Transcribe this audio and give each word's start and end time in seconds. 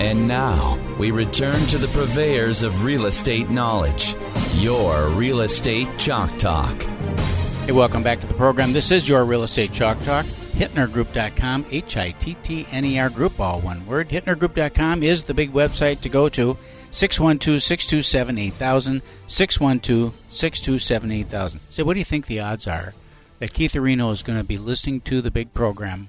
And 0.00 0.26
now 0.26 0.78
we 0.98 1.12
return 1.12 1.66
to 1.66 1.78
the 1.78 1.86
purveyors 1.88 2.62
of 2.62 2.82
real 2.84 3.06
estate 3.06 3.48
knowledge, 3.48 4.16
your 4.56 5.08
Real 5.10 5.40
Estate 5.40 5.88
Chalk 5.98 6.36
Talk. 6.36 6.82
Hey, 6.82 7.72
welcome 7.72 8.02
back 8.02 8.20
to 8.20 8.26
the 8.26 8.34
program. 8.34 8.72
This 8.72 8.90
is 8.90 9.08
your 9.08 9.24
Real 9.24 9.44
Estate 9.44 9.72
Chalk 9.72 9.98
Talk. 10.02 10.26
HittnerGroup.com, 10.54 11.66
H 11.70 11.96
I 11.96 12.10
T 12.12 12.36
T 12.42 12.66
N 12.70 12.84
E 12.84 12.98
R 12.98 13.08
Group, 13.08 13.40
all 13.40 13.60
one 13.60 13.86
word. 13.86 14.08
HittnerGroup.com 14.08 15.02
is 15.02 15.24
the 15.24 15.34
big 15.34 15.52
website 15.52 16.00
to 16.02 16.08
go 16.08 16.28
to. 16.28 16.56
612 16.90 17.62
627 17.62 18.38
8000. 18.38 19.02
612 19.26 20.14
627 20.28 21.10
8000. 21.12 21.60
So, 21.70 21.84
what 21.84 21.94
do 21.94 21.98
you 21.98 22.04
think 22.04 22.26
the 22.26 22.40
odds 22.40 22.66
are 22.66 22.94
that 23.38 23.52
Keith 23.52 23.72
Areno 23.72 24.12
is 24.12 24.22
going 24.22 24.38
to 24.38 24.44
be 24.44 24.58
listening 24.58 25.00
to 25.02 25.20
the 25.20 25.30
big 25.30 25.54
program 25.54 26.08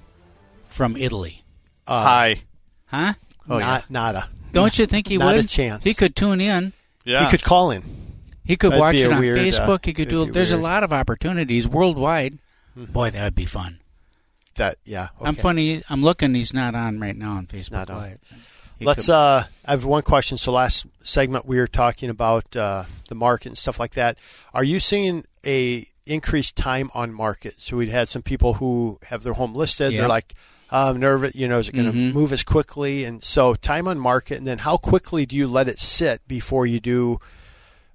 from 0.67 0.95
Italy? 0.95 1.43
Uh, 1.87 2.03
Hi. 2.03 2.41
Huh? 2.85 3.13
Oh, 3.49 3.59
Not, 3.59 3.81
yeah. 3.81 3.85
Nada. 3.89 4.29
Don't 4.51 4.77
you 4.79 4.85
think 4.85 5.07
he 5.07 5.17
Not 5.17 5.35
would? 5.35 5.45
a 5.45 5.47
chance. 5.47 5.83
He 5.83 5.93
could 5.93 6.15
tune 6.15 6.41
in. 6.41 6.73
Yeah. 7.03 7.25
He 7.25 7.29
could 7.31 7.43
call 7.43 7.71
in. 7.71 7.83
He 8.43 8.55
could 8.55 8.71
That'd 8.71 8.79
watch 8.79 8.95
it 8.95 9.11
on 9.11 9.19
weird, 9.19 9.39
uh, 9.39 9.41
Facebook. 9.41 9.85
he 9.85 9.93
could 9.93 10.07
do. 10.09 10.21
it'd 10.21 10.33
be 10.33 10.39
There's 10.39 10.51
a 10.51 10.57
lot 10.57 10.83
of 10.83 10.93
opportunities 10.93 11.67
worldwide. 11.67 12.37
Boy, 12.75 13.09
that 13.09 13.23
would 13.23 13.35
be 13.35 13.45
fun. 13.45 13.79
That 14.55 14.77
yeah. 14.85 15.09
I'm 15.19 15.35
funny. 15.35 15.83
I'm 15.89 16.01
looking. 16.03 16.33
He's 16.33 16.53
not 16.53 16.75
on 16.75 16.99
right 16.99 17.15
now 17.15 17.33
on 17.33 17.47
Facebook 17.47 17.71
Not 17.71 17.89
on. 17.89 17.97
Live. 17.97 18.19
Let's. 18.79 19.05
could- 19.07 19.13
uh 19.13 19.43
I 19.65 19.71
have 19.71 19.83
one 19.85 20.01
question. 20.03 20.37
So 20.37 20.51
last 20.51 20.85
segment 21.03 21.45
we 21.45 21.57
were 21.57 21.67
talking 21.67 22.09
about 22.09 22.55
uh, 22.55 22.83
the 23.09 23.15
market 23.15 23.49
and 23.49 23.57
stuff 23.57 23.79
like 23.79 23.93
that. 23.93 24.17
Are 24.53 24.63
you 24.63 24.79
seeing 24.79 25.25
a 25.45 25.87
increased 26.05 26.55
time 26.55 26.89
on 26.93 27.13
market? 27.13 27.55
So 27.57 27.77
we'd 27.77 27.89
had 27.89 28.07
some 28.07 28.21
people 28.21 28.55
who 28.55 28.99
have 29.07 29.23
their 29.23 29.33
home 29.33 29.53
listed. 29.53 29.91
Yeah. 29.91 30.01
They're 30.01 30.09
like. 30.09 30.33
I'm 30.71 30.99
nervous, 30.99 31.35
you 31.35 31.47
know, 31.47 31.59
is 31.59 31.69
it 31.69 31.73
going 31.75 31.91
to 31.91 31.97
Mhm. 31.97 32.13
move 32.13 32.33
as 32.33 32.43
quickly? 32.43 33.03
And 33.03 33.23
so, 33.23 33.53
time 33.55 33.87
on 33.87 33.99
market, 33.99 34.37
and 34.39 34.47
then 34.47 34.59
how 34.59 34.77
quickly 34.77 35.25
do 35.25 35.35
you 35.35 35.47
let 35.47 35.67
it 35.67 35.79
sit 35.79 36.27
before 36.27 36.65
you 36.65 36.79
do 36.79 37.19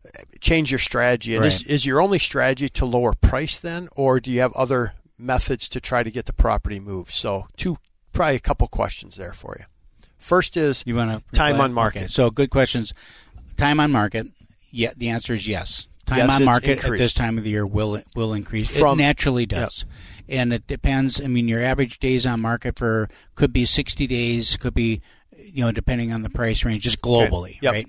uh, 0.07 0.23
change 0.41 0.71
your 0.71 0.79
strategy? 0.79 1.37
And 1.37 1.45
is, 1.45 1.57
Right. 1.57 1.67
is 1.67 1.85
your 1.85 2.01
only 2.01 2.19
strategy 2.19 2.69
to 2.71 2.87
lower 2.87 3.13
price 3.13 3.59
then, 3.59 3.89
or 3.97 4.19
do 4.21 4.31
you 4.31 4.41
have 4.41 4.53
other 4.55 4.95
methods 5.19 5.69
to 5.69 5.81
try 5.81 6.03
to 6.03 6.11
get 6.11 6.27
the 6.27 6.33
property 6.33 6.81
moved? 6.81 7.13
So, 7.13 7.49
two, 7.57 7.77
probably 8.13 8.37
a 8.37 8.41
couple 8.41 8.67
questions 8.69 9.17
there 9.17 9.33
for 9.35 9.57
you. 9.59 9.67
First 10.19 10.57
is 10.57 10.83
You 10.87 10.95
want 10.97 11.27
to 11.27 11.35
time 11.37 11.61
on 11.61 11.73
market. 11.73 11.99
Okay, 12.01 12.07
so 12.09 12.31
good 12.31 12.51
questions. 12.51 12.95
Time 13.57 13.79
on 13.81 13.91
market. 13.91 14.29
Yeah, 14.71 14.93
the 14.97 15.09
answer 15.11 15.35
is 15.35 15.47
yes. 15.49 15.87
Time 16.11 16.19
Yes, 16.19 16.41
on 16.41 16.45
market 16.45 16.85
at 16.85 16.99
this 16.99 17.15
time 17.15 17.39
of 17.39 17.45
the 17.45 17.51
year 17.51 17.65
will 17.65 18.03
will 18.17 18.35
increase. 18.35 18.69
From- 18.77 18.99
it 18.99 19.03
naturally 19.05 19.47
does, 19.47 19.85
and 20.29 20.53
it 20.53 20.67
depends. 20.67 21.21
I 21.21 21.29
mean, 21.29 21.47
your 21.47 21.63
average 21.63 22.01
days 22.01 22.27
on 22.27 22.41
market 22.41 22.77
for 22.77 23.07
could 23.37 23.53
be 23.53 23.65
sixty 23.65 24.09
days, 24.09 24.57
could 24.57 24.75
be 24.75 25.03
you 25.37 25.65
know 25.65 25.71
depending 25.71 26.13
on 26.13 26.23
the 26.25 26.29
price 26.29 26.65
range, 26.65 26.83
just 26.83 27.01
globally, 27.01 27.59
Yep. 27.63 27.73
right? 27.73 27.87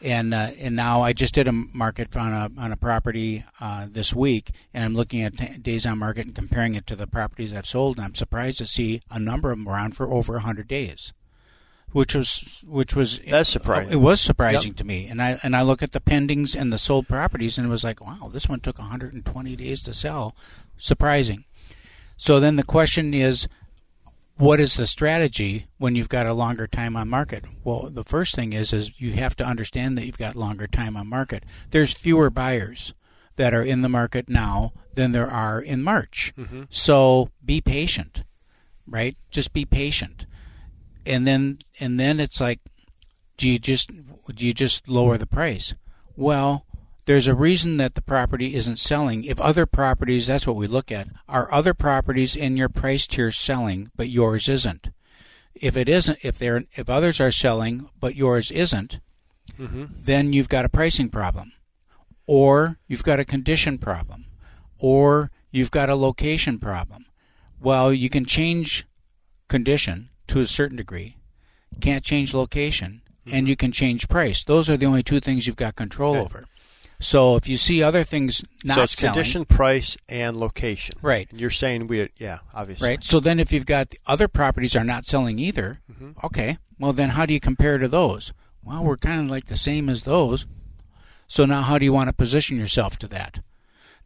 And 0.00 0.32
uh, 0.32 0.50
and 0.60 0.76
now 0.76 1.02
I 1.02 1.12
just 1.14 1.34
did 1.34 1.48
a 1.48 1.52
market 1.52 2.16
on 2.16 2.32
a 2.32 2.60
on 2.60 2.70
a 2.70 2.76
property 2.76 3.44
uh, 3.60 3.88
this 3.90 4.14
week, 4.14 4.52
and 4.72 4.84
I'm 4.84 4.94
looking 4.94 5.22
at 5.22 5.36
t- 5.36 5.58
days 5.58 5.84
on 5.84 5.98
market 5.98 6.26
and 6.26 6.34
comparing 6.34 6.76
it 6.76 6.86
to 6.86 6.94
the 6.94 7.08
properties 7.08 7.52
I've 7.52 7.66
sold, 7.66 7.96
and 7.96 8.04
I'm 8.04 8.14
surprised 8.14 8.58
to 8.58 8.66
see 8.66 9.02
a 9.10 9.18
number 9.18 9.50
of 9.50 9.58
them 9.58 9.66
around 9.68 9.96
for 9.96 10.12
over 10.12 10.38
hundred 10.38 10.68
days 10.68 11.12
which 11.94 12.12
was 12.12 12.64
which 12.66 12.96
was 12.96 13.20
That's 13.20 13.48
surprising. 13.48 13.92
It 13.92 14.00
was 14.00 14.20
surprising 14.20 14.74
to 14.74 14.84
me, 14.84 15.06
and 15.06 15.22
I 15.22 15.38
and 15.44 15.54
I 15.54 15.62
look 15.62 15.80
at 15.80 15.92
the 15.92 16.00
pendings 16.00 16.56
and 16.60 16.72
the 16.72 16.78
sold 16.78 17.06
properties, 17.06 17.56
and 17.56 17.68
it 17.68 17.70
was 17.70 17.84
like, 17.84 18.04
wow, 18.04 18.28
this 18.32 18.48
one 18.48 18.58
took 18.58 18.80
120 18.80 19.54
days 19.54 19.80
to 19.84 19.94
sell. 19.94 20.34
Surprising. 20.76 21.44
So 22.16 22.40
then 22.40 22.56
the 22.56 22.64
question 22.64 23.14
is, 23.14 23.46
what 24.36 24.58
is 24.58 24.74
the 24.74 24.88
strategy 24.88 25.68
when 25.78 25.94
you've 25.94 26.08
got 26.08 26.26
a 26.26 26.34
longer 26.34 26.66
time 26.66 26.96
on 26.96 27.08
market? 27.08 27.44
Well, 27.62 27.88
the 27.88 28.02
first 28.02 28.34
thing 28.34 28.52
is 28.52 28.72
is 28.72 29.00
you 29.00 29.12
have 29.12 29.36
to 29.36 29.46
understand 29.46 29.96
that 29.96 30.04
you've 30.04 30.18
got 30.18 30.34
longer 30.34 30.66
time 30.66 30.96
on 30.96 31.06
market. 31.06 31.44
There's 31.70 31.94
fewer 31.94 32.28
buyers 32.28 32.92
that 33.36 33.54
are 33.54 33.62
in 33.62 33.82
the 33.82 33.88
market 33.88 34.28
now 34.28 34.72
than 34.94 35.12
there 35.12 35.30
are 35.30 35.60
in 35.60 35.84
March. 35.84 36.32
Mm-hmm. 36.36 36.64
So 36.70 37.30
be 37.44 37.60
patient, 37.60 38.24
right? 38.84 39.16
Just 39.30 39.52
be 39.52 39.64
patient 39.64 40.26
and 41.06 41.26
then 41.26 41.58
and 41.80 41.98
then 41.98 42.20
it's 42.20 42.40
like 42.40 42.60
do 43.36 43.48
you 43.48 43.58
just 43.58 43.90
do 44.34 44.46
you 44.46 44.52
just 44.52 44.88
lower 44.88 45.18
the 45.18 45.26
price? 45.26 45.74
Well 46.16 46.66
there's 47.06 47.28
a 47.28 47.34
reason 47.34 47.76
that 47.76 47.96
the 47.96 48.02
property 48.02 48.54
isn't 48.54 48.78
selling. 48.78 49.24
If 49.24 49.40
other 49.40 49.66
properties 49.66 50.26
that's 50.26 50.46
what 50.46 50.56
we 50.56 50.66
look 50.66 50.90
at. 50.90 51.08
Are 51.28 51.52
other 51.52 51.74
properties 51.74 52.34
in 52.34 52.56
your 52.56 52.68
price 52.68 53.06
tier 53.06 53.30
selling 53.30 53.90
but 53.96 54.08
yours 54.08 54.48
isn't? 54.48 54.90
If 55.54 55.76
it 55.76 55.88
isn't 55.88 56.18
if 56.24 56.38
they're 56.38 56.64
if 56.74 56.88
others 56.88 57.20
are 57.20 57.32
selling 57.32 57.88
but 58.00 58.16
yours 58.16 58.50
isn't 58.50 59.00
mm-hmm. 59.58 59.84
then 59.98 60.32
you've 60.32 60.48
got 60.48 60.64
a 60.64 60.70
pricing 60.70 61.08
problem 61.08 61.52
or 62.26 62.78
you've 62.88 63.04
got 63.04 63.20
a 63.20 63.24
condition 63.24 63.78
problem 63.78 64.26
or 64.78 65.30
you've 65.50 65.70
got 65.70 65.90
a 65.90 65.94
location 65.94 66.58
problem. 66.58 67.06
Well 67.60 67.92
you 67.92 68.08
can 68.08 68.24
change 68.24 68.86
condition 69.48 70.10
to 70.28 70.40
a 70.40 70.46
certain 70.46 70.76
degree. 70.76 71.16
Can't 71.80 72.04
change 72.04 72.32
location, 72.34 73.02
and 73.30 73.48
you 73.48 73.56
can 73.56 73.72
change 73.72 74.08
price. 74.08 74.44
Those 74.44 74.70
are 74.70 74.76
the 74.76 74.86
only 74.86 75.02
two 75.02 75.20
things 75.20 75.46
you've 75.46 75.56
got 75.56 75.76
control 75.76 76.14
Okay. 76.16 76.24
over. 76.24 76.44
So 77.00 77.34
if 77.36 77.48
you 77.48 77.56
see 77.56 77.82
other 77.82 78.04
things 78.04 78.42
not 78.62 78.76
so 78.76 78.82
it's 78.84 78.96
selling, 78.96 79.14
condition, 79.14 79.44
price, 79.44 79.96
and 80.08 80.38
location. 80.38 80.94
Right. 81.02 81.28
You're 81.32 81.50
saying 81.50 81.88
we, 81.88 82.08
yeah, 82.16 82.38
obviously. 82.54 82.88
right? 82.88 83.04
So 83.04 83.18
then 83.20 83.40
if 83.40 83.52
you've 83.52 83.66
got 83.66 83.90
the 83.90 83.98
other 84.06 84.28
properties 84.28 84.76
are 84.76 84.84
not 84.84 85.04
selling 85.04 85.38
either, 85.38 85.80
Mm-hmm. 85.92 86.24
okay. 86.24 86.58
Well 86.78 86.92
then 86.92 87.10
how 87.10 87.26
do 87.26 87.34
you 87.34 87.40
compare 87.40 87.78
to 87.78 87.88
those? 87.88 88.32
Well, 88.62 88.84
we're 88.84 88.96
kind 88.96 89.20
of 89.20 89.26
like 89.30 89.46
the 89.46 89.56
same 89.56 89.88
as 89.90 90.04
those. 90.04 90.46
So 91.26 91.44
now 91.44 91.62
how 91.62 91.78
do 91.78 91.84
you 91.84 91.92
want 91.92 92.08
to 92.08 92.14
position 92.14 92.56
yourself 92.58 92.96
to 93.00 93.08
that? 93.08 93.40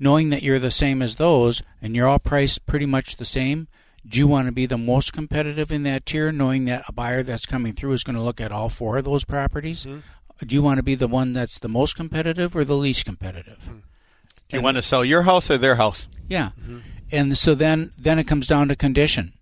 Knowing 0.00 0.30
that 0.30 0.42
you're 0.42 0.58
the 0.58 0.70
same 0.70 1.02
as 1.02 1.16
those 1.16 1.62
and 1.82 1.94
you're 1.94 2.08
all 2.08 2.18
priced 2.18 2.66
pretty 2.66 2.86
much 2.86 3.16
the 3.16 3.24
same, 3.24 3.68
do 4.08 4.18
you 4.18 4.26
want 4.26 4.46
to 4.46 4.52
be 4.52 4.66
the 4.66 4.78
most 4.78 5.12
competitive 5.12 5.70
in 5.70 5.82
that 5.82 6.06
tier, 6.06 6.32
knowing 6.32 6.64
that 6.64 6.84
a 6.88 6.92
buyer 6.92 7.22
that's 7.22 7.46
coming 7.46 7.72
through 7.72 7.92
is 7.92 8.04
going 8.04 8.16
to 8.16 8.22
look 8.22 8.40
at 8.40 8.52
all 8.52 8.68
four 8.68 8.98
of 8.98 9.04
those 9.04 9.24
properties? 9.24 9.84
Mm-hmm. 9.84 10.46
Do 10.46 10.54
you 10.54 10.62
want 10.62 10.78
to 10.78 10.82
be 10.82 10.94
the 10.94 11.08
one 11.08 11.32
that's 11.32 11.58
the 11.58 11.68
most 11.68 11.96
competitive 11.96 12.56
or 12.56 12.64
the 12.64 12.76
least 12.76 13.04
competitive? 13.04 13.58
Mm-hmm. 13.64 13.78
Do 14.48 14.56
you 14.56 14.62
want 14.62 14.76
to 14.76 14.82
sell 14.82 15.04
your 15.04 15.22
house 15.22 15.50
or 15.50 15.58
their 15.58 15.74
house? 15.74 16.08
Yeah. 16.28 16.50
And 17.12 17.36
so 17.36 17.54
then 17.54 17.92
then 17.98 18.18
it 18.18 18.24
comes 18.24 18.46
down 18.46 18.68
to 18.68 18.76
condition. 18.76 19.34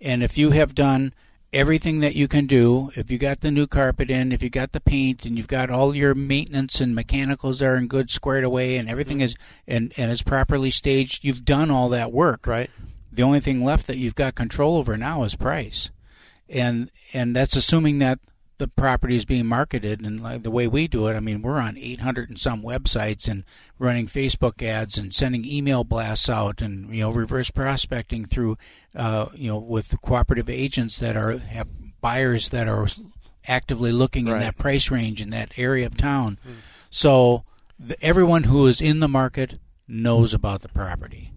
And 0.00 0.22
if 0.22 0.36
you 0.36 0.50
have 0.50 0.74
done 0.74 1.14
everything 1.52 2.00
that 2.00 2.14
you 2.14 2.28
can 2.28 2.46
do, 2.46 2.90
if 2.96 3.10
you 3.10 3.18
got 3.18 3.40
the 3.40 3.50
new 3.50 3.66
carpet 3.66 4.10
in, 4.10 4.32
if 4.32 4.42
you 4.42 4.50
got 4.50 4.72
the 4.72 4.80
paint 4.80 5.24
and 5.24 5.36
you've 5.36 5.48
got 5.48 5.70
all 5.70 5.94
your 5.94 6.14
maintenance 6.14 6.80
and 6.80 6.94
mechanicals 6.94 7.62
are 7.62 7.76
in 7.76 7.86
good 7.86 8.10
squared 8.10 8.44
away 8.44 8.76
and 8.76 8.88
everything 8.88 9.20
is 9.20 9.36
and, 9.66 9.92
and 9.96 10.10
is 10.10 10.22
properly 10.22 10.70
staged, 10.70 11.24
you've 11.24 11.44
done 11.44 11.70
all 11.70 11.88
that 11.88 12.12
work. 12.12 12.46
Right. 12.46 12.70
The 13.18 13.24
only 13.24 13.40
thing 13.40 13.64
left 13.64 13.88
that 13.88 13.96
you've 13.96 14.14
got 14.14 14.36
control 14.36 14.76
over 14.76 14.96
now 14.96 15.24
is 15.24 15.34
price. 15.34 15.90
And 16.48 16.92
and 17.12 17.34
that's 17.34 17.56
assuming 17.56 17.98
that 17.98 18.20
the 18.58 18.68
property 18.68 19.16
is 19.16 19.24
being 19.24 19.46
marketed 19.46 20.00
and 20.00 20.22
like 20.22 20.44
the 20.44 20.52
way 20.52 20.68
we 20.68 20.86
do 20.86 21.08
it, 21.08 21.14
I 21.14 21.18
mean, 21.18 21.42
we're 21.42 21.58
on 21.58 21.76
800 21.76 22.28
and 22.28 22.38
some 22.38 22.62
websites 22.62 23.26
and 23.26 23.42
running 23.76 24.06
Facebook 24.06 24.62
ads 24.62 24.96
and 24.96 25.12
sending 25.12 25.44
email 25.44 25.82
blasts 25.82 26.30
out 26.30 26.62
and 26.62 26.94
you 26.94 27.00
know 27.00 27.10
reverse 27.10 27.50
prospecting 27.50 28.24
through 28.24 28.56
uh, 28.94 29.26
you 29.34 29.50
know 29.50 29.58
with 29.58 30.00
cooperative 30.00 30.48
agents 30.48 31.00
that 31.00 31.16
are 31.16 31.38
have 31.38 31.66
buyers 32.00 32.50
that 32.50 32.68
are 32.68 32.86
actively 33.48 33.90
looking 33.90 34.28
in 34.28 34.38
that 34.38 34.58
price 34.58 34.92
range 34.92 35.20
in 35.20 35.30
that 35.30 35.50
area 35.58 35.86
of 35.86 35.96
town. 35.96 36.38
So 36.88 37.42
the, 37.80 38.00
everyone 38.00 38.44
who 38.44 38.68
is 38.68 38.80
in 38.80 39.00
the 39.00 39.08
market 39.08 39.58
knows 39.88 40.32
about 40.32 40.60
the 40.60 40.68
property. 40.68 41.32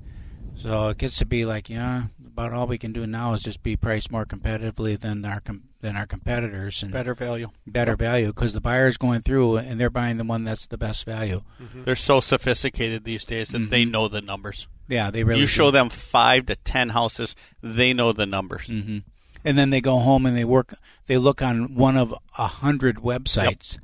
So 0.62 0.90
it 0.90 0.98
gets 0.98 1.18
to 1.20 1.26
be 1.26 1.46
like, 1.46 1.70
yeah, 1.70 2.04
about 2.26 2.54
all 2.54 2.68
we 2.68 2.78
can 2.78 2.94
do 2.94 3.06
now 3.08 3.34
is 3.34 3.42
just 3.42 3.64
be 3.64 3.76
priced 3.76 4.12
more 4.12 4.26
competitively 4.26 5.00
than 5.00 5.26
our 5.26 5.40
com- 5.42 5.64
than 5.82 5.98
our 5.98 6.06
competitors 6.06 6.84
and 6.84 6.92
Better 6.92 7.16
value. 7.16 7.50
better 7.66 7.96
value 7.96 8.28
because 8.28 8.54
the 8.54 8.62
buyer's 8.62 8.98
going 8.98 9.22
through 9.22 9.58
and 9.58 9.80
they're 9.80 9.90
buying 9.90 10.18
the 10.18 10.24
one 10.24 10.44
that's 10.44 10.68
the 10.68 10.78
best 10.78 11.06
value. 11.06 11.42
They're 11.74 11.96
so 11.96 12.20
sophisticated 12.20 13.04
these 13.04 13.26
days 13.26 13.50
that 13.50 13.70
they 13.72 13.84
know 13.86 14.08
the 14.08 14.22
numbers. 14.22 14.68
Yeah, 14.88 15.10
they 15.10 15.24
really. 15.24 15.40
you 15.42 15.48
show 15.48 15.68
do. 15.68 15.72
them 15.78 15.90
five 15.90 16.46
to 16.48 16.56
ten 16.58 16.90
houses, 16.90 17.36
they 17.64 17.94
know 17.94 18.12
the 18.14 18.26
numbers. 18.28 18.68
hmm 18.68 19.00
and 19.44 19.58
then 19.58 19.72
they 19.72 19.82
go 19.82 19.98
home 19.98 20.28
and 20.28 20.38
they 20.38 20.46
work. 20.46 20.76
They 21.08 21.18
look 21.18 21.42
on 21.42 21.74
one 21.74 21.98
of 21.98 22.14
a 22.38 22.46
hundred 22.46 22.98
websites, 22.98 23.80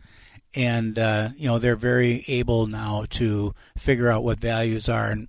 and 0.54 1.00
uh, 1.00 1.30
you 1.36 1.48
know 1.48 1.58
they're 1.58 1.76
very 1.76 2.24
able 2.28 2.68
now 2.68 3.06
to 3.12 3.56
figure 3.76 4.10
out 4.10 4.24
what 4.24 4.40
values 4.40 4.88
are, 4.88 5.08
and 5.10 5.28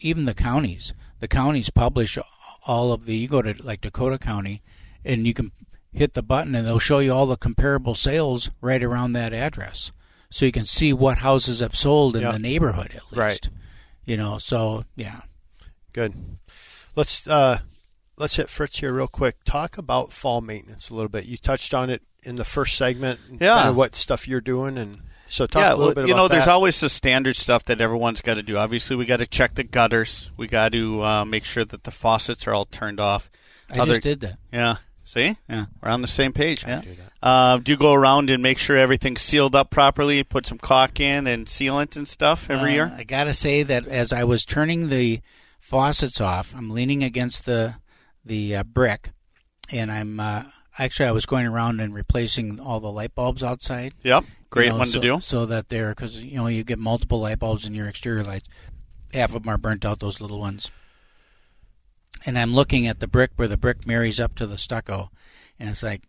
even 0.00 0.24
the 0.24 0.34
counties. 0.34 0.92
The 1.20 1.28
counties 1.28 1.70
publish 1.70 2.18
all 2.66 2.92
of 2.92 3.06
the. 3.06 3.16
You 3.16 3.28
go 3.28 3.42
to 3.42 3.54
like 3.62 3.80
Dakota 3.80 4.18
County, 4.18 4.62
and 5.04 5.26
you 5.26 5.34
can 5.34 5.52
hit 5.92 6.14
the 6.14 6.22
button, 6.22 6.54
and 6.54 6.66
they'll 6.66 6.78
show 6.78 6.98
you 6.98 7.12
all 7.12 7.26
the 7.26 7.36
comparable 7.36 7.94
sales 7.94 8.50
right 8.60 8.82
around 8.82 9.12
that 9.12 9.32
address, 9.32 9.92
so 10.30 10.44
you 10.44 10.52
can 10.52 10.66
see 10.66 10.92
what 10.92 11.18
houses 11.18 11.60
have 11.60 11.74
sold 11.76 12.16
in 12.16 12.22
Yep. 12.22 12.32
the 12.32 12.38
neighborhood 12.38 12.88
at 12.94 13.04
least. 13.04 13.16
Right. 13.16 13.48
You 14.04 14.16
know, 14.16 14.38
so 14.38 14.84
yeah. 14.94 15.20
Good. 15.92 16.12
Let's 16.94 17.26
uh, 17.26 17.60
let's 18.18 18.36
hit 18.36 18.50
Fritz 18.50 18.78
here 18.80 18.92
real 18.92 19.08
quick. 19.08 19.36
Talk 19.44 19.78
about 19.78 20.12
fall 20.12 20.40
maintenance 20.42 20.90
a 20.90 20.94
little 20.94 21.08
bit. 21.08 21.24
You 21.24 21.36
touched 21.38 21.72
on 21.72 21.88
it 21.90 22.02
in 22.22 22.34
the 22.34 22.44
first 22.44 22.76
segment. 22.76 23.20
Yeah. 23.40 23.54
Kind 23.56 23.68
of 23.70 23.76
what 23.76 23.94
stuff 23.96 24.28
you're 24.28 24.40
doing, 24.42 24.76
and 24.76 25.00
so 25.28 25.46
talk 25.46 25.60
yeah, 25.62 25.74
a 25.74 25.76
little 25.76 25.94
bit. 25.94 25.96
well, 25.96 26.04
bit 26.04 26.08
you 26.08 26.14
about 26.14 26.22
know, 26.22 26.28
there's 26.28 26.44
that. 26.46 26.50
always 26.52 26.78
the 26.80 26.88
standard 26.88 27.36
stuff 27.36 27.64
that 27.66 27.80
everyone's 27.80 28.20
got 28.22 28.34
to 28.34 28.42
do. 28.42 28.56
Obviously, 28.56 28.96
we 28.96 29.06
got 29.06 29.18
to 29.18 29.26
check 29.26 29.54
the 29.54 29.64
gutters. 29.64 30.30
We 30.36 30.46
got 30.46 30.72
to 30.72 31.02
uh, 31.02 31.24
make 31.24 31.44
sure 31.44 31.64
that 31.64 31.84
the 31.84 31.90
faucets 31.90 32.46
are 32.46 32.54
all 32.54 32.64
turned 32.66 33.00
off. 33.00 33.30
I 33.70 33.78
Other- 33.80 33.92
just 33.92 34.02
did 34.02 34.20
that. 34.20 34.38
Yeah. 34.52 34.76
See? 35.04 35.36
Yeah. 35.48 35.66
We're 35.82 35.90
on 35.90 36.02
the 36.02 36.08
same 36.08 36.32
page. 36.32 36.64
Yeah. 36.66 36.82
Uh, 37.22 37.58
do 37.58 37.70
you 37.72 37.78
go 37.78 37.92
around 37.92 38.28
and 38.28 38.42
make 38.42 38.58
sure 38.58 38.76
everything's 38.76 39.20
sealed 39.22 39.54
up 39.54 39.70
properly? 39.70 40.22
Put 40.24 40.46
some 40.46 40.58
caulk 40.58 40.98
in 41.00 41.26
and 41.28 41.46
sealant 41.46 41.94
and 41.96 42.08
stuff 42.08 42.50
every 42.50 42.72
Uh, 42.72 42.74
year? 42.74 42.94
I 42.96 43.04
gotta 43.04 43.32
say 43.32 43.62
that 43.62 43.86
as 43.86 44.12
I 44.12 44.24
was 44.24 44.44
turning 44.44 44.88
the 44.88 45.20
faucets 45.60 46.20
off, 46.20 46.54
I'm 46.56 46.70
leaning 46.70 47.02
against 47.04 47.44
the 47.46 47.76
the 48.24 48.56
uh, 48.56 48.62
brick, 48.64 49.10
and 49.72 49.90
I'm 49.92 50.18
uh, 50.18 50.42
actually 50.78 51.06
I 51.08 51.12
was 51.12 51.26
going 51.26 51.46
around 51.46 51.80
and 51.80 51.94
replacing 51.94 52.58
all 52.58 52.80
the 52.80 52.90
light 52.90 53.14
bulbs 53.14 53.42
outside. 53.44 53.94
Yep. 54.02 54.24
Great 54.50 54.66
you 54.66 54.70
know, 54.72 54.78
one 54.78 54.86
so, 54.86 55.00
to 55.00 55.06
do. 55.06 55.20
So 55.20 55.46
that 55.46 55.68
they're 55.68 55.90
because 55.90 56.22
you 56.22 56.36
know 56.36 56.46
you 56.46 56.64
get 56.64 56.78
multiple 56.78 57.20
light 57.20 57.38
bulbs 57.38 57.64
in 57.66 57.74
your 57.74 57.88
exterior 57.88 58.22
lights. 58.22 58.48
Half 59.12 59.34
of 59.34 59.42
them 59.42 59.50
are 59.50 59.58
burnt 59.58 59.84
out. 59.84 59.98
Those 60.00 60.20
little 60.20 60.38
ones. 60.40 60.70
And 62.24 62.38
I'm 62.38 62.54
looking 62.54 62.86
at 62.86 62.98
the 63.00 63.06
brick 63.08 63.30
where 63.36 63.48
the 63.48 63.58
brick 63.58 63.86
marries 63.86 64.18
up 64.18 64.34
to 64.36 64.46
the 64.46 64.58
stucco, 64.58 65.10
and 65.60 65.68
it's 65.68 65.82
like, 65.82 66.02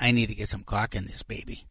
I 0.00 0.10
need 0.10 0.26
to 0.26 0.34
get 0.34 0.48
some 0.48 0.62
caulk 0.64 0.94
in 0.96 1.06
this 1.06 1.22
baby, 1.22 1.66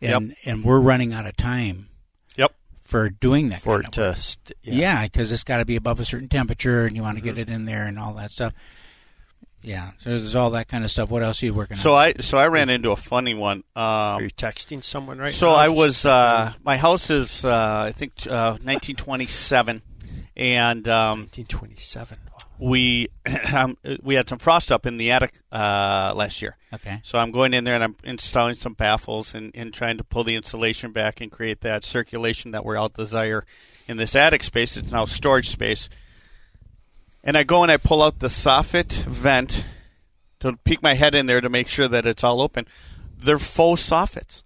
and 0.00 0.34
and 0.44 0.64
we're 0.64 0.80
running 0.80 1.12
out 1.12 1.26
of 1.26 1.36
time 1.36 1.88
Yep. 2.36 2.54
for 2.84 3.10
doing 3.10 3.48
that. 3.50 3.60
for 3.60 3.82
kind 3.82 3.86
of 3.86 4.14
to 4.14 4.16
st- 4.16 4.52
Yeah, 4.62 5.02
because 5.04 5.32
it's 5.32 5.44
got 5.44 5.58
to 5.58 5.64
be 5.66 5.76
above 5.76 6.00
a 6.00 6.04
certain 6.04 6.28
temperature, 6.28 6.86
and 6.86 6.94
you 6.96 7.02
want 7.02 7.18
to 7.18 7.24
Mm-hmm. 7.24 7.36
get 7.36 7.48
it 7.48 7.52
in 7.52 7.64
there 7.66 7.84
and 7.84 7.98
all 7.98 8.14
that 8.14 8.30
stuff. 8.30 8.52
Yeah, 9.62 9.90
so 9.98 10.10
there's 10.10 10.34
all 10.34 10.50
that 10.52 10.68
kind 10.68 10.84
of 10.84 10.90
stuff. 10.90 11.10
What 11.10 11.22
else 11.22 11.42
are 11.42 11.46
you 11.46 11.54
working 11.54 11.76
So 11.76 11.94
on? 11.94 11.98
I 11.98 12.14
so 12.20 12.38
I 12.38 12.48
ran 12.48 12.70
into 12.70 12.90
a 12.92 12.96
funny 12.96 13.34
one. 13.34 13.62
Are 13.76 14.16
Um, 14.16 14.22
you 14.24 14.30
texting 14.30 14.82
someone 14.82 15.18
right 15.18 15.32
so 15.32 15.48
now? 15.50 15.56
I 15.56 15.68
was 15.68 16.06
uh, 16.06 16.52
my 16.64 16.76
house 16.78 17.10
is 17.10 17.44
uh, 17.44 17.84
I 17.88 17.92
think 17.92 18.12
uh, 18.26 18.56
1927, 18.62 19.82
and 20.36 20.88
um, 20.88 21.20
1927. 21.28 22.18
Wow. 22.26 22.36
we 22.58 23.08
um, 23.52 23.76
we 24.02 24.14
had 24.14 24.28
some 24.28 24.38
frost 24.38 24.72
up 24.72 24.86
in 24.86 24.96
the 24.96 25.10
attic 25.10 25.34
uh, 25.52 26.12
last 26.16 26.40
year. 26.42 26.56
okay. 26.74 27.00
So 27.02 27.18
I'm 27.18 27.30
going 27.30 27.52
in 27.54 27.64
there 27.64 27.74
and 27.74 27.84
I'm 27.84 27.96
installing 28.04 28.54
some 28.54 28.74
baffles 28.74 29.34
and, 29.34 29.50
and 29.54 29.72
trying 29.74 29.98
to 29.98 30.04
pull 30.04 30.24
the 30.24 30.36
insulation 30.36 30.92
back 30.92 31.20
and 31.20 31.30
create 31.30 31.60
that 31.62 31.84
circulation 31.84 32.52
that 32.52 32.64
we 32.64 32.76
all 32.76 32.88
desire 32.88 33.44
in 33.88 33.96
this 33.98 34.14
attic 34.16 34.42
space. 34.42 34.76
It's 34.76 34.90
now 34.90 35.04
storage 35.04 35.48
space. 35.50 35.88
And 37.22 37.36
I 37.36 37.42
go 37.42 37.62
and 37.62 37.70
I 37.70 37.76
pull 37.76 38.02
out 38.02 38.18
the 38.20 38.28
soffit 38.28 39.02
vent 39.04 39.64
to 40.40 40.56
peek 40.64 40.82
my 40.82 40.94
head 40.94 41.14
in 41.14 41.26
there 41.26 41.40
to 41.40 41.48
make 41.50 41.68
sure 41.68 41.86
that 41.88 42.06
it's 42.06 42.24
all 42.24 42.40
open. 42.40 42.66
They're 43.18 43.38
faux 43.38 43.88
soffits. 43.88 44.42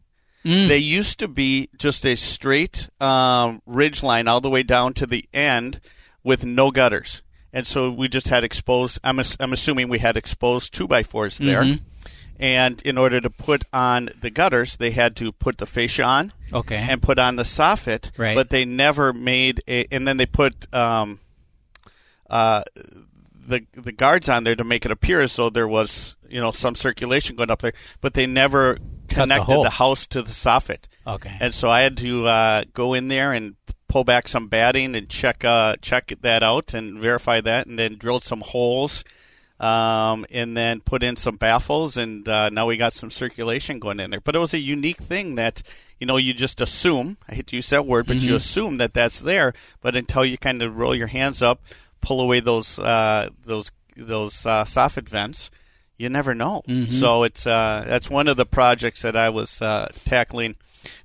They 0.47 0.77
used 0.77 1.19
to 1.21 1.29
be 1.29 1.71
just 1.79 2.05
a 2.05 2.17
straight 2.17 2.91
um, 3.01 3.63
ridge 3.65 4.03
line 4.03 4.29
all 4.29 4.43
the 4.43 4.51
way 4.51 4.63
down 4.63 4.93
to 4.95 5.07
the 5.07 5.27
end 5.33 5.81
with 6.23 6.45
no 6.45 6.71
gutters. 6.71 7.23
And 7.51 7.67
so 7.67 7.91
we 7.91 8.09
just 8.09 8.29
had 8.29 8.45
exposed, 8.45 8.99
I'm, 9.03 9.19
I'm 9.41 9.53
assuming 9.55 9.89
we 9.89 10.01
had 10.01 10.19
exposed 10.19 10.75
2 10.75 10.87
by 10.87 11.03
4s 11.03 11.39
there. 11.39 11.79
And 12.39 12.83
in 12.83 12.99
order 12.99 13.23
to 13.23 13.31
put 13.31 13.65
on 13.73 14.11
the 14.21 14.29
gutters, 14.29 14.77
they 14.77 14.91
had 14.91 15.17
to 15.17 15.33
put 15.33 15.57
the 15.57 15.67
fascia 15.67 16.03
on 16.03 16.33
Okay. 16.53 16.77
and 16.91 17.01
put 17.01 17.19
on 17.19 17.37
the 17.37 17.45
soffit. 17.45 18.11
Right. 18.19 18.35
But 18.35 18.51
they 18.51 18.67
never 18.67 19.15
made 19.15 19.63
a, 19.67 19.87
and 19.91 20.07
then 20.07 20.19
they 20.19 20.27
put 20.27 20.67
um, 20.75 21.21
uh, 22.31 22.63
the 23.47 23.67
the 23.75 23.93
guards 23.93 24.29
on 24.29 24.45
there 24.45 24.57
to 24.57 24.65
make 24.65 24.85
it 24.85 24.91
appear 24.91 25.21
as 25.21 25.37
though 25.37 25.51
there 25.51 25.69
was 25.69 26.17
you 26.29 26.41
know 26.41 26.53
some 26.53 26.75
circulation 26.75 27.37
going 27.37 27.51
up 27.51 27.63
there, 27.63 27.75
but 28.01 28.15
they 28.15 28.27
never 28.27 28.79
connected 29.09 29.45
hole. 29.45 29.63
the, 29.63 29.71
house 29.71 30.07
to 30.09 30.23
the 30.23 30.31
soffit. 30.31 30.85
Okay. 31.07 31.37
And 31.41 31.55
so 31.55 31.69
I 31.71 31.83
had 31.83 31.97
to 31.99 32.27
uh, 32.27 32.65
go 32.73 32.95
in 32.95 33.09
there 33.09 33.33
and 33.33 33.57
pull 33.89 34.05
back 34.05 34.27
some 34.29 34.49
batting 34.49 34.95
and 34.97 35.09
check 35.09 35.45
uh, 35.45 35.77
check 35.81 36.13
that 36.23 36.43
out 36.43 36.75
and 36.75 36.99
verify 36.99 37.41
that, 37.41 37.67
and 37.67 37.79
then 37.79 37.97
drilled 37.97 38.25
some 38.25 38.41
holes. 38.41 39.05
Um, 39.61 40.27
and 40.31 40.57
then 40.57 40.81
put 40.81 41.05
in 41.05 41.17
some 41.17 41.37
baffles, 41.37 41.97
and 41.97 42.29
uh, 42.29 42.49
now 42.51 42.67
we 42.67 42.77
got 42.77 42.93
some 42.93 43.13
circulation 43.13 43.79
going 43.79 44.01
in 44.01 44.11
there. 44.11 44.21
But 44.21 44.35
it 44.35 44.41
was 44.41 44.53
a 44.53 44.59
unique 44.59 44.99
thing 44.99 45.37
that 45.37 45.63
you 46.01 46.09
know 46.09 46.17
you 46.17 46.35
just 46.35 46.61
assume. 46.61 47.19
I 47.29 47.37
hate 47.37 47.47
to 47.47 47.57
use 47.57 47.71
that 47.71 47.87
word, 47.87 48.07
but 48.07 48.17
you 48.17 48.35
assume 48.35 48.79
that 48.79 48.95
that's 48.95 49.21
there. 49.21 49.55
But 49.81 49.95
until 49.95 50.25
you 50.25 50.39
kind 50.39 50.61
of 50.61 50.77
roll 50.77 50.95
your 50.95 51.07
hands 51.07 51.41
up, 51.41 51.63
pull 52.05 52.21
away 52.21 52.41
those 52.41 52.79
uh, 52.79 53.31
those 53.45 53.71
those 53.97 54.45
uh, 54.47 54.65
soffit 54.65 55.09
vents, 55.09 55.51
you 55.97 56.09
never 56.09 56.35
know. 56.35 56.63
So 56.91 57.23
it's 57.25 57.47
uh, 57.47 57.85
that's 57.87 58.11
one 58.11 58.29
of 58.29 58.37
the 58.37 58.47
projects 58.47 59.03
that 59.03 59.17
I 59.17 59.31
was 59.31 59.61
uh, 59.63 59.91
tackling. 60.05 60.57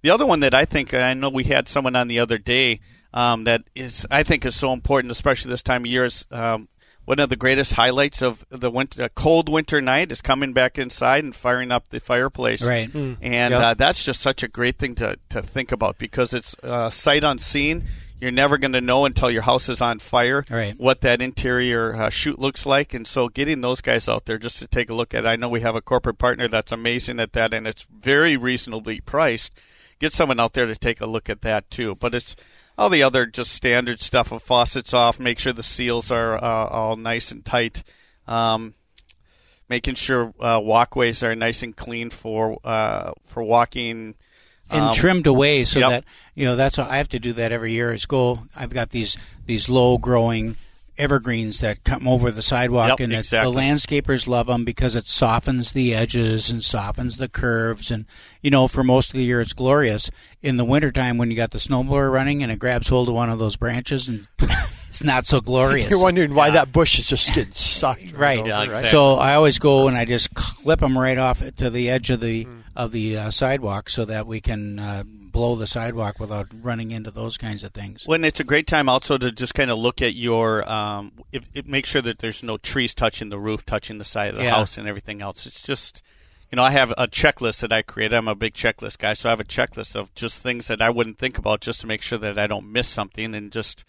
The 0.02 0.10
other 0.10 0.26
one 0.26 0.42
that 0.42 0.54
I 0.54 0.66
think 0.66 0.94
I 0.94 1.14
know 1.14 1.30
we 1.30 1.46
had 1.46 1.68
someone 1.70 1.96
on 1.96 2.08
the 2.08 2.20
other 2.20 2.38
day 2.38 2.80
um, 3.14 3.46
that 3.46 3.62
is 3.76 4.06
I 4.12 4.24
think 4.24 4.46
is 4.46 4.56
so 4.56 4.74
important, 4.74 5.12
especially 5.12 5.50
this 5.52 5.64
time 5.64 5.84
of 5.84 5.88
year. 5.92 6.06
Is 6.06 6.26
um, 6.32 6.68
one 7.06 7.20
of 7.20 7.30
the 7.30 7.36
greatest 7.36 7.74
highlights 7.74 8.22
of 8.22 8.46
the 8.50 8.70
winter, 8.70 9.02
a 9.04 9.10
cold 9.10 9.50
winter 9.50 9.82
night 9.82 10.12
is 10.12 10.22
coming 10.22 10.54
back 10.54 10.78
inside 10.78 11.24
and 11.24 11.34
firing 11.36 11.72
up 11.72 11.90
the 11.90 12.00
fireplace. 12.00 12.64
Right. 12.68 12.94
And 12.94 13.18
Yep. 13.52 13.54
uh, 13.54 13.74
that's 13.74 14.04
just 14.04 14.20
such 14.22 14.44
a 14.44 14.48
great 14.48 14.78
thing 14.78 14.94
to, 14.96 15.18
to 15.30 15.42
think 15.42 15.72
about 15.72 15.98
because 15.98 16.36
it's 16.36 16.56
uh, 16.62 16.92
sight 16.92 17.24
unseen. 17.24 17.84
You're 18.22 18.32
never 18.32 18.58
going 18.58 18.74
to 18.74 18.82
know 18.82 19.06
until 19.06 19.32
your 19.32 19.44
house 19.44 19.70
is 19.70 19.82
on 19.82 20.00
fire 20.00 20.44
Right. 20.50 20.74
what 20.78 21.02
that 21.02 21.22
interior 21.22 21.96
uh, 21.96 22.10
chute 22.10 22.40
looks 22.40 22.66
like. 22.66 22.94
And 22.94 23.08
so 23.08 23.30
getting 23.30 23.62
those 23.62 23.82
guys 23.82 24.10
out 24.10 24.26
there 24.26 24.38
just 24.38 24.60
to 24.60 24.68
take 24.68 24.90
a 24.90 24.94
look 24.94 25.14
at 25.14 25.26
it. 25.26 25.28
I 25.28 25.36
know 25.36 25.48
we 25.50 25.62
have 25.62 25.76
a 25.76 25.82
corporate 25.82 26.18
partner 26.18 26.48
that's 26.48 26.72
amazing 26.72 27.20
at 27.20 27.34
that 27.34 27.54
and 27.54 27.66
it's 27.66 27.84
very 27.84 28.36
reasonably 28.36 29.00
priced. 29.00 29.54
Get 30.00 30.14
someone 30.14 30.40
out 30.40 30.54
there 30.54 30.66
to 30.66 30.76
take 30.76 31.00
a 31.02 31.06
look 31.06 31.30
at 31.30 31.42
that 31.42 31.70
too. 31.72 31.96
But 31.96 32.14
it's 32.16 32.36
all 32.78 32.90
the 32.90 33.04
other 33.04 33.26
just 33.26 33.52
standard 33.52 34.02
stuff 34.02 34.32
of 34.32 34.42
faucets 34.44 34.94
off, 34.94 35.20
make 35.20 35.40
sure 35.40 35.52
the 35.54 35.64
seals 35.64 36.12
are 36.12 36.36
uh, 36.36 36.68
all 36.68 36.96
nice 36.96 37.32
and 37.32 37.44
tight. 37.44 37.84
Um, 38.28 38.74
making 39.68 39.96
sure 39.96 40.34
uh, 40.40 40.60
walkways 40.64 41.22
are 41.22 41.36
nice 41.36 41.62
and 41.64 41.76
clean 41.76 42.10
for 42.10 42.58
uh, 42.64 43.12
for 43.28 43.44
walking. 43.44 44.16
And 44.72 44.86
Um, 44.86 44.94
trimmed 44.94 45.28
away 45.28 45.66
so 45.66 45.80
yep. 45.80 45.90
that 45.90 46.04
you 46.36 46.46
know 46.46 46.56
that's 46.56 46.78
what 46.78 46.90
I 46.90 46.98
have 46.98 47.10
to 47.10 47.20
do 47.20 47.34
that 47.34 47.52
every 47.52 47.72
year 47.74 47.92
is 47.94 48.06
go 48.06 48.40
I've 48.56 48.70
got 48.72 48.90
these 48.92 49.18
these 49.46 49.68
low 49.70 49.98
growing 49.98 50.56
evergreens 50.98 51.62
that 51.62 51.82
come 51.86 52.08
over 52.10 52.30
the 52.30 52.42
sidewalk 52.42 52.90
Yep, 52.90 53.00
and 53.00 53.14
it, 53.14 53.20
exactly. 53.20 53.54
the 53.54 53.58
landscapers 53.58 54.28
love 54.28 54.48
them 54.48 54.66
because 54.66 54.98
it 54.98 55.08
softens 55.08 55.72
the 55.72 55.96
edges 55.96 56.50
and 56.50 56.62
softens 56.62 57.16
the 57.16 57.30
curves 57.30 57.90
and 57.90 58.06
you 58.42 58.52
know 58.52 58.68
for 58.68 58.84
most 58.84 59.12
of 59.12 59.16
the 59.18 59.24
year 59.24 59.40
it's 59.40 59.54
glorious 59.54 60.12
in 60.42 60.58
the 60.58 60.66
wintertime 60.66 61.18
when 61.18 61.32
you 61.32 61.38
got 61.38 61.52
the 61.52 61.58
snowblower 61.58 62.12
running 62.12 62.44
and 62.44 62.52
it 62.52 62.60
grabs 62.60 62.90
hold 62.90 63.08
of 63.08 63.16
one 63.16 63.30
of 63.30 63.40
those 63.40 63.56
branches 63.56 64.10
and 64.10 64.28
it's 64.40 65.02
not 65.04 65.26
so 65.26 65.40
glorious 65.40 65.90
You're 65.92 66.04
wondering 66.04 66.36
why 66.36 66.50
that 66.50 66.74
bush 66.74 67.00
is 67.00 67.08
just 67.08 67.34
getting 67.34 67.54
sucked. 67.54 68.12
Right. 68.12 68.40
over, 68.40 68.50
Yeah, 68.50 68.56
right? 68.58 68.64
exactly. 68.68 68.90
So 68.90 69.14
I 69.14 69.36
always 69.36 69.58
go 69.58 69.88
and 69.88 69.96
I 69.96 70.04
just 70.04 70.34
clip 70.34 70.82
them 70.82 70.98
right 70.98 71.18
off 71.18 71.42
to 71.56 71.70
the 71.70 71.90
edge 71.90 72.10
of 72.10 72.20
the 72.20 72.46
of 72.80 72.94
the 72.94 73.18
uh, 73.18 73.30
sidewalk 73.30 73.90
so 73.90 74.06
that 74.06 74.26
we 74.26 74.40
can 74.40 74.80
uh, 74.80 75.04
blow 75.06 75.54
the 75.54 75.68
sidewalk 75.68 76.18
without 76.18 76.48
running 76.62 76.92
into 76.92 77.12
those 77.12 77.38
kinds 77.38 77.62
of 77.62 77.74
things. 77.74 78.08
Well, 78.08 78.16
and 78.16 78.26
it's 78.26 78.40
a 78.40 78.46
great 78.46 78.68
time 78.68 78.88
also 78.88 79.18
to 79.18 79.34
just 79.34 79.54
kind 79.54 79.70
of 79.70 79.78
look 79.78 80.02
at 80.02 80.16
your, 80.16 80.68
um, 80.68 81.12
if, 81.34 81.46
if, 81.54 81.66
make 81.68 81.86
sure 81.86 82.02
that 82.02 82.20
there's 82.20 82.42
no 82.42 82.56
trees 82.56 82.94
touching 82.94 83.28
the 83.28 83.38
roof, 83.38 83.66
touching 83.66 83.98
the 83.98 84.06
side 84.06 84.30
of 84.30 84.38
the 84.38 84.44
Yeah. 84.44 84.56
house, 84.56 84.78
and 84.78 84.88
everything 84.88 85.22
else. 85.22 85.46
It's 85.46 85.62
just, 85.62 86.02
you 86.50 86.56
know, 86.56 86.64
I 86.64 86.72
have 86.72 86.92
a 86.98 87.06
checklist 87.06 87.60
that 87.60 87.74
I 87.74 87.82
create. 87.82 88.14
I'm 88.14 88.30
a 88.30 88.34
big 88.34 88.54
checklist 88.54 88.98
guy, 88.98 89.14
so 89.14 89.28
I 89.28 89.32
have 89.32 89.42
a 89.42 89.44
checklist 89.44 89.98
of 89.98 90.16
just 90.16 90.42
things 90.42 90.68
that 90.68 90.82
I 90.82 90.90
wouldn't 90.90 91.18
think 91.18 91.38
about 91.38 91.60
just 91.60 91.82
to 91.82 91.88
make 91.88 92.02
sure 92.02 92.18
that 92.18 92.40
I 92.40 92.48
don't 92.48 92.72
miss 92.72 92.88
something, 92.88 93.36
and 93.36 93.52
just 93.52 93.84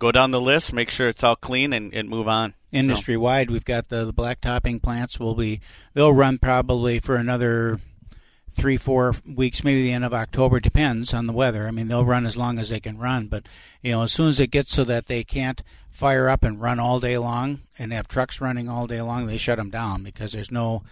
go 0.00 0.10
down 0.10 0.32
the 0.32 0.40
list, 0.40 0.72
make 0.72 0.90
sure 0.90 1.06
it's 1.06 1.22
all 1.22 1.36
clean, 1.36 1.72
and, 1.72 1.94
and 1.94 2.08
move 2.08 2.26
on. 2.26 2.54
Industry 2.72 3.16
wide, 3.16 3.48
we've 3.48 3.64
got 3.64 3.90
the, 3.90 4.04
the 4.04 4.12
black 4.12 4.40
topping 4.40 4.80
plants 4.80 5.20
will 5.20 5.36
be 5.36 5.60
they'll 5.94 6.12
run 6.12 6.38
probably 6.38 6.98
for 6.98 7.14
another 7.14 7.78
three, 8.54 8.76
four 8.76 9.14
weeks, 9.26 9.64
maybe 9.64 9.82
the 9.82 9.92
end 9.92 10.04
of 10.04 10.14
October. 10.14 10.60
Depends 10.60 11.12
on 11.12 11.26
the 11.26 11.32
weather. 11.32 11.66
I 11.66 11.70
mean, 11.70 11.88
they'll 11.88 12.04
run 12.04 12.26
as 12.26 12.36
long 12.36 12.58
as 12.58 12.68
they 12.68 12.80
can 12.80 12.98
run, 12.98 13.26
but 13.26 13.46
you 13.82 13.92
know, 13.92 14.02
as 14.02 14.12
soon 14.12 14.28
as 14.28 14.40
it 14.40 14.50
gets 14.50 14.72
so 14.72 14.84
that 14.84 15.06
they 15.06 15.24
can't 15.24 15.62
fire 15.90 16.28
up 16.28 16.42
and 16.42 16.60
run 16.60 16.80
all 16.80 17.00
day 17.00 17.18
long 17.18 17.60
and 17.78 17.92
have 17.92 18.08
trucks 18.08 18.40
running 18.40 18.68
all 18.68 18.86
day 18.86 19.02
long, 19.02 19.26
they 19.26 19.36
shut 19.36 19.58
them 19.58 19.70
down 19.70 20.02
because 20.02 20.32
there's 20.32 20.50
no. 20.50 20.82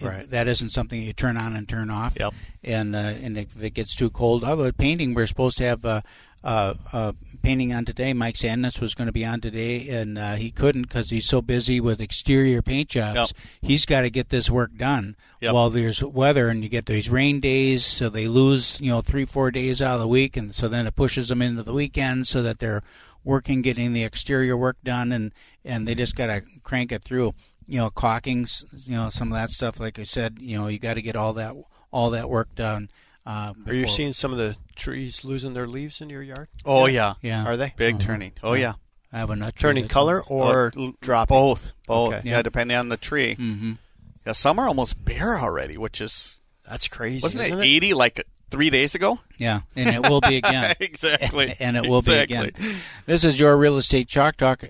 Right. 0.00 0.28
That 0.30 0.46
isn't 0.48 0.70
something 0.70 1.00
you 1.02 1.12
turn 1.12 1.36
on 1.36 1.56
and 1.56 1.68
turn 1.68 1.90
off. 1.90 2.14
Yep. 2.18 2.32
And 2.62 2.94
uh, 2.94 3.14
and 3.22 3.36
if 3.36 3.60
it 3.60 3.74
gets 3.74 3.94
too 3.96 4.10
cold, 4.10 4.44
although 4.44 4.70
painting, 4.72 5.14
we're 5.14 5.26
supposed 5.26 5.56
to 5.58 5.64
have. 5.64 5.84
a, 5.84 6.02
uh, 6.42 6.74
uh, 6.92 7.12
painting 7.42 7.72
on 7.72 7.86
today. 7.86 8.12
Mike 8.12 8.34
Sandness 8.34 8.78
was 8.78 8.94
going 8.94 9.06
to 9.06 9.12
be 9.14 9.24
on 9.24 9.40
today, 9.40 9.88
and 9.88 10.18
uh, 10.18 10.34
he 10.34 10.50
couldn't 10.50 10.82
because 10.82 11.08
he's 11.08 11.26
so 11.26 11.40
busy 11.40 11.80
with 11.80 12.02
exterior 12.02 12.60
paint 12.60 12.90
jobs. 12.90 13.32
Yep. 13.32 13.46
He's 13.62 13.86
got 13.86 14.02
to 14.02 14.10
get 14.10 14.28
this 14.28 14.50
work 14.50 14.76
done 14.76 15.16
Yep. 15.40 15.54
while 15.54 15.70
there's 15.70 16.04
weather, 16.04 16.50
and 16.50 16.62
you 16.62 16.68
get 16.68 16.84
these 16.84 17.08
rain 17.08 17.40
days, 17.40 17.82
so 17.86 18.10
they 18.10 18.28
lose 18.28 18.78
you 18.78 18.90
know 18.90 19.00
three 19.00 19.24
four 19.24 19.50
days 19.50 19.80
out 19.80 19.94
of 19.94 20.00
the 20.00 20.06
week, 20.08 20.36
and 20.36 20.54
so 20.54 20.68
then 20.68 20.86
it 20.86 20.94
pushes 20.94 21.28
them 21.28 21.40
into 21.40 21.62
the 21.62 21.72
weekend 21.72 22.28
so 22.28 22.42
that 22.42 22.58
they're 22.58 22.82
working 23.24 23.62
getting 23.62 23.94
the 23.94 24.04
exterior 24.04 24.54
work 24.54 24.76
done, 24.84 25.12
and 25.12 25.32
and 25.64 25.88
they 25.88 25.94
just 25.94 26.14
got 26.14 26.26
to 26.26 26.42
crank 26.62 26.92
it 26.92 27.02
through. 27.02 27.32
You 27.66 27.78
know, 27.78 27.90
caulkings, 27.90 28.64
you 28.88 28.94
know, 28.96 29.10
some 29.10 29.28
of 29.28 29.34
that 29.34 29.50
stuff. 29.50 29.80
Like 29.80 29.98
I 29.98 30.02
said, 30.04 30.38
you 30.40 30.56
know, 30.58 30.68
you 30.68 30.78
got 30.78 30.94
to 30.94 31.02
get 31.02 31.16
all 31.16 31.32
that 31.34 31.54
all 31.90 32.10
that 32.10 32.28
work 32.28 32.54
done. 32.54 32.90
Uh, 33.26 33.54
Are 33.66 33.72
you 33.74 33.86
seeing 33.86 34.12
some 34.12 34.32
of 34.32 34.38
the 34.38 34.56
trees 34.76 35.24
losing 35.24 35.54
their 35.54 35.66
leaves 35.66 36.00
in 36.02 36.10
your 36.10 36.22
yard? 36.22 36.48
Oh 36.66 36.86
yeah, 36.86 37.14
Yeah. 37.22 37.46
Are 37.46 37.56
they 37.56 37.72
big 37.76 37.98
turning. 37.98 38.32
Oh 38.42 38.52
yeah, 38.52 38.74
I 39.12 39.18
have 39.18 39.30
a 39.30 39.36
nut 39.36 39.56
tree 39.56 39.68
turning 39.68 39.84
that's- 39.84 39.94
color 39.94 40.22
or 40.26 40.72
Oh, 40.76 40.92
dropping? 41.00 41.34
both, 41.34 41.72
both. 41.86 42.12
Okay. 42.14 42.28
Yeah, 42.30 42.42
depending 42.42 42.76
on 42.76 42.90
the 42.90 42.98
tree. 42.98 43.34
Mhm. 43.36 43.78
Yeah, 44.26 44.32
some 44.32 44.58
are 44.58 44.68
almost 44.68 45.02
bare 45.04 45.38
already, 45.38 45.78
which 45.78 46.00
is 46.02 46.36
That's 46.68 46.86
crazy, 46.88 47.22
wasn't 47.22 47.44
isn't 47.44 47.60
it 47.60 47.64
eighty 47.64 47.94
like 47.94 48.26
three 48.50 48.68
days 48.68 48.94
ago? 48.94 49.20
Yeah, 49.38 49.60
and 49.74 49.88
it 49.88 50.02
will 50.08 50.20
be 50.20 50.36
again. 50.42 50.74
exactly, 50.80 51.56
and 51.60 51.78
it 51.78 51.88
will 51.88 52.00
exactly. 52.00 52.36
be 52.36 52.42
again. 52.66 52.76
This 53.06 53.24
is 53.24 53.40
your 53.40 53.56
real 53.56 53.78
estate 53.78 54.08
chalk 54.08 54.36
talk, 54.36 54.64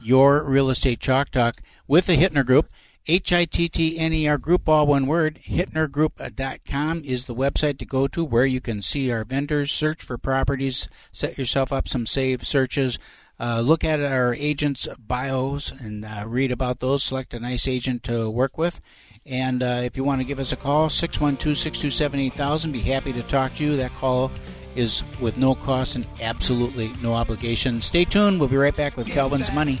your 0.00 0.44
real 0.44 0.70
estate 0.70 1.00
chalk 1.00 1.30
talk 1.30 1.60
with 1.86 2.06
the 2.06 2.16
Hittner 2.16 2.44
Group. 2.44 2.68
H 3.06 3.32
I 3.32 3.44
T 3.44 3.68
T 3.68 3.98
N 3.98 4.12
E 4.12 4.28
R 4.28 4.38
Group, 4.38 4.68
all 4.68 4.86
one 4.86 5.06
word. 5.06 5.40
HittnerGroup.com 5.42 7.02
is 7.04 7.24
the 7.24 7.34
website 7.34 7.78
to 7.78 7.86
go 7.86 8.06
to 8.06 8.24
where 8.24 8.44
you 8.44 8.60
can 8.60 8.82
see 8.82 9.10
our 9.10 9.24
vendors, 9.24 9.72
search 9.72 10.02
for 10.02 10.18
properties, 10.18 10.88
set 11.10 11.38
yourself 11.38 11.72
up 11.72 11.88
some 11.88 12.06
save 12.06 12.46
searches. 12.46 12.98
Uh, 13.40 13.62
look 13.62 13.82
at 13.82 14.00
our 14.00 14.34
agents' 14.34 14.86
bios 14.98 15.72
and 15.80 16.04
uh, 16.04 16.24
read 16.26 16.52
about 16.52 16.80
those. 16.80 17.02
Select 17.02 17.32
a 17.32 17.40
nice 17.40 17.66
agent 17.66 18.02
to 18.02 18.28
work 18.28 18.58
with. 18.58 18.82
And 19.24 19.62
uh, 19.62 19.80
if 19.82 19.96
you 19.96 20.04
want 20.04 20.20
to 20.20 20.26
give 20.26 20.38
us 20.38 20.52
a 20.52 20.56
call, 20.56 20.90
612 20.90 21.56
627 21.56 22.20
8000, 22.20 22.72
be 22.72 22.80
happy 22.80 23.12
to 23.14 23.22
talk 23.22 23.54
to 23.54 23.64
you. 23.64 23.76
That 23.76 23.92
call 23.94 24.30
is 24.76 25.02
with 25.20 25.36
no 25.36 25.54
cost 25.54 25.96
and 25.96 26.06
absolutely 26.20 26.92
no 27.02 27.14
obligation. 27.14 27.80
Stay 27.82 28.04
tuned. 28.04 28.38
We'll 28.40 28.48
be 28.48 28.56
right 28.56 28.76
back 28.76 28.96
with 28.96 29.06
Calvin's 29.06 29.52
Money. 29.52 29.80